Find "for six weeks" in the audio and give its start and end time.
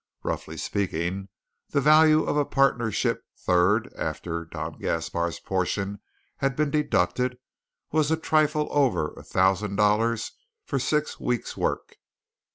10.63-11.55